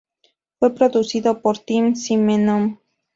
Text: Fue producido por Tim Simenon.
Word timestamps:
Fue 0.57 0.73
producido 0.73 1.43
por 1.43 1.59
Tim 1.59 1.95
Simenon. 1.95 2.79